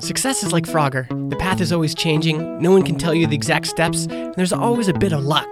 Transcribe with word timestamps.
Success 0.00 0.42
is 0.42 0.52
like 0.52 0.64
Frogger. 0.64 1.08
The 1.30 1.36
path 1.36 1.60
is 1.60 1.72
always 1.72 1.94
changing, 1.94 2.60
no 2.60 2.70
one 2.70 2.82
can 2.82 2.96
tell 2.96 3.14
you 3.14 3.26
the 3.26 3.34
exact 3.34 3.66
steps, 3.66 4.06
and 4.06 4.34
there's 4.34 4.52
always 4.52 4.86
a 4.88 4.92
bit 4.92 5.12
of 5.12 5.24
luck. 5.24 5.48